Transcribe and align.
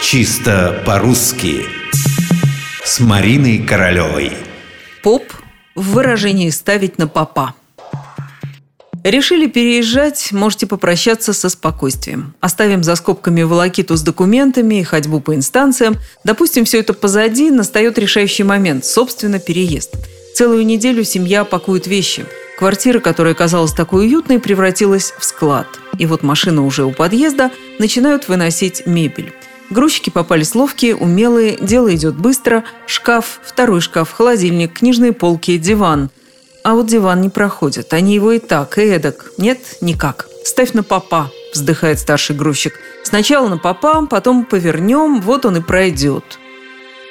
Чисто 0.00 0.80
по-русски 0.86 1.66
С 2.84 3.00
Мариной 3.00 3.58
Королевой 3.58 4.32
Поп 5.02 5.24
в 5.74 5.92
выражении 5.92 6.50
«ставить 6.50 6.98
на 6.98 7.08
попа». 7.08 7.54
Решили 9.02 9.48
переезжать, 9.48 10.30
можете 10.30 10.66
попрощаться 10.66 11.32
со 11.32 11.48
спокойствием. 11.48 12.34
Оставим 12.40 12.84
за 12.84 12.94
скобками 12.94 13.42
волокиту 13.42 13.96
с 13.96 14.02
документами 14.02 14.76
и 14.76 14.84
ходьбу 14.84 15.20
по 15.20 15.34
инстанциям. 15.34 15.96
Допустим, 16.22 16.64
все 16.64 16.78
это 16.78 16.94
позади, 16.94 17.50
настает 17.50 17.98
решающий 17.98 18.44
момент, 18.44 18.84
собственно, 18.84 19.40
переезд. 19.40 19.94
Целую 20.34 20.64
неделю 20.64 21.02
семья 21.02 21.44
пакует 21.44 21.88
вещи. 21.88 22.24
Квартира, 22.56 23.00
которая 23.00 23.34
казалась 23.34 23.72
такой 23.72 24.06
уютной, 24.06 24.38
превратилась 24.38 25.12
в 25.18 25.24
склад. 25.24 25.66
И 25.98 26.06
вот 26.06 26.22
машина 26.22 26.64
уже 26.64 26.84
у 26.84 26.92
подъезда, 26.92 27.50
начинают 27.78 28.28
выносить 28.28 28.86
мебель. 28.86 29.32
Грузчики 29.70 30.08
попались 30.08 30.54
ловкие, 30.54 30.96
умелые, 30.96 31.58
дело 31.60 31.94
идет 31.94 32.16
быстро. 32.16 32.64
Шкаф, 32.86 33.40
второй 33.44 33.80
шкаф, 33.80 34.10
холодильник, 34.12 34.78
книжные 34.78 35.12
полки, 35.12 35.58
диван. 35.58 36.10
А 36.64 36.74
вот 36.74 36.86
диван 36.86 37.20
не 37.20 37.28
проходит. 37.28 37.92
Они 37.92 38.14
его 38.14 38.32
и 38.32 38.38
так, 38.38 38.78
и 38.78 38.82
эдак. 38.82 39.32
Нет, 39.36 39.58
никак. 39.80 40.26
Ставь 40.44 40.72
на 40.72 40.82
попа, 40.82 41.30
вздыхает 41.52 41.98
старший 41.98 42.34
грузчик. 42.34 42.74
Сначала 43.04 43.48
на 43.48 43.58
попа, 43.58 44.06
потом 44.06 44.44
повернем, 44.44 45.20
вот 45.20 45.44
он 45.44 45.58
и 45.58 45.60
пройдет. 45.60 46.38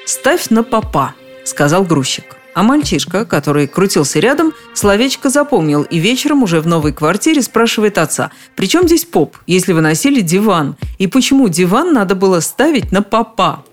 Ставь 0.05 0.49
на 0.49 0.63
попа, 0.63 1.13
сказал 1.43 1.83
грузчик. 1.83 2.36
А 2.57 2.63
мальчишка, 2.63 3.23
который 3.23 3.67
крутился 3.67 4.19
рядом, 4.19 4.51
словечко 4.73 5.29
запомнил 5.29 5.83
и 5.83 5.99
вечером 5.99 6.41
уже 6.41 6.59
в 6.59 6.65
новой 6.65 6.91
квартире 6.91 7.43
спрашивает 7.43 7.99
отца, 7.99 8.31
«При 8.55 8.67
чем 8.67 8.87
здесь 8.87 9.05
поп, 9.05 9.37
если 9.45 9.73
выносили 9.73 10.21
диван? 10.21 10.75
И 10.97 11.05
почему 11.05 11.49
диван 11.49 11.93
надо 11.93 12.15
было 12.15 12.39
ставить 12.39 12.91
на 12.91 13.03
попа?» 13.03 13.63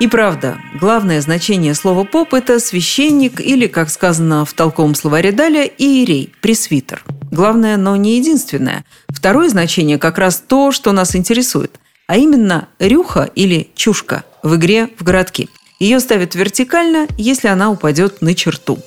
И 0.00 0.08
правда, 0.08 0.56
главное 0.80 1.20
значение 1.20 1.74
слова 1.74 2.04
«поп»– 2.04 2.32
это 2.32 2.60
священник 2.60 3.42
или, 3.42 3.66
как 3.66 3.90
сказано 3.90 4.46
в 4.46 4.54
толковом 4.54 4.94
словаре 4.94 5.30
Даля, 5.30 5.64
иерей, 5.64 6.32
пресвитер. 6.40 7.04
Главное, 7.30 7.76
но 7.76 7.94
не 7.96 8.16
единственное. 8.16 8.86
Второе 9.10 9.50
значение 9.50 9.98
как 9.98 10.16
раз 10.16 10.42
то, 10.48 10.72
что 10.72 10.92
нас 10.92 11.14
интересует, 11.14 11.78
а 12.06 12.16
именно 12.16 12.68
рюха 12.78 13.28
или 13.34 13.68
чушка 13.74 14.24
в 14.42 14.56
игре 14.56 14.88
в 14.98 15.04
городки– 15.04 15.50
ее 15.78 16.00
ставят 16.00 16.34
вертикально, 16.34 17.06
если 17.16 17.48
она 17.48 17.70
упадет 17.70 18.20
на 18.20 18.34
черту. 18.34 18.78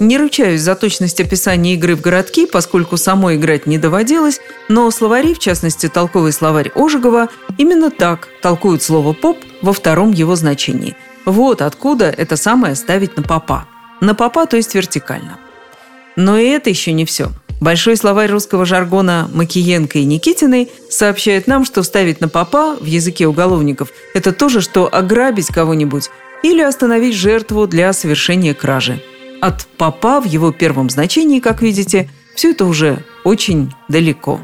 Не 0.00 0.16
ручаюсь 0.16 0.60
за 0.60 0.76
точность 0.76 1.20
описания 1.20 1.74
игры 1.74 1.96
в 1.96 2.00
городки, 2.00 2.46
поскольку 2.46 2.96
самой 2.96 3.34
играть 3.34 3.66
не 3.66 3.78
доводилось, 3.78 4.40
но 4.68 4.88
словари, 4.92 5.34
в 5.34 5.40
частности 5.40 5.88
толковый 5.88 6.32
словарь 6.32 6.70
Ожегова, 6.76 7.28
именно 7.56 7.90
так 7.90 8.28
толкуют 8.40 8.82
слово 8.82 9.12
«поп» 9.12 9.38
во 9.60 9.72
втором 9.72 10.12
его 10.12 10.36
значении. 10.36 10.96
Вот 11.24 11.62
откуда 11.62 12.06
это 12.06 12.36
самое 12.36 12.76
ставить 12.76 13.16
на 13.16 13.24
попа. 13.24 13.66
На 14.00 14.14
попа, 14.14 14.46
то 14.46 14.56
есть 14.56 14.74
вертикально. 14.74 15.38
Но 16.14 16.38
и 16.38 16.46
это 16.46 16.70
еще 16.70 16.92
не 16.92 17.04
все. 17.04 17.30
Большой 17.60 17.96
словарь 17.96 18.30
русского 18.30 18.64
жаргона 18.64 19.28
Макиенко 19.32 19.98
и 19.98 20.04
Никитиной 20.04 20.70
сообщает 20.88 21.48
нам, 21.48 21.64
что 21.64 21.82
ставить 21.82 22.20
на 22.20 22.28
попа 22.28 22.76
в 22.76 22.84
языке 22.84 23.26
уголовников– 23.26 23.88
это 24.14 24.32
то 24.32 24.48
же, 24.48 24.60
что 24.60 24.88
ограбить 24.90 25.48
кого-нибудь 25.48 26.10
или 26.44 26.62
остановить 26.62 27.16
жертву 27.16 27.66
для 27.66 27.92
совершения 27.92 28.54
кражи. 28.54 29.02
От 29.40 29.66
попа 29.76 30.20
в 30.20 30.24
его 30.24 30.52
первом 30.52 30.88
значении, 30.88 31.40
как 31.40 31.62
видите, 31.62 32.08
все 32.34 32.50
это 32.50 32.64
уже 32.64 33.04
очень 33.24 33.72
далеко. 33.88 34.40